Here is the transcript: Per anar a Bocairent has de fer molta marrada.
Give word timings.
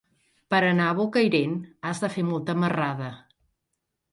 Per 0.53 0.61
anar 0.69 0.87
a 0.93 0.95
Bocairent 0.99 1.53
has 1.91 2.01
de 2.05 2.09
fer 2.17 2.25
molta 2.33 2.59
marrada. 2.65 3.11